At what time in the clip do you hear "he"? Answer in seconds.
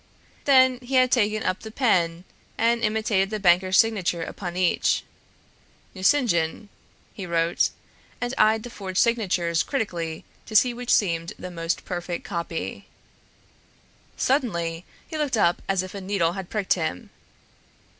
0.81-0.95, 7.13-7.27, 15.07-15.19